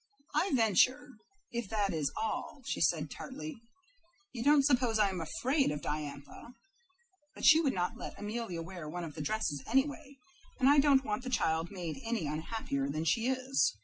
[0.33, 1.09] "I VENTURE,
[1.51, 3.61] if that is all," said she, tartly.
[4.33, 6.55] "You don't suppose I am afraid of Diantha?
[7.35, 10.15] but she would not let Amelia wear one of the dresses, anyway,
[10.59, 13.77] and I don't want the child made any unhappier than she is."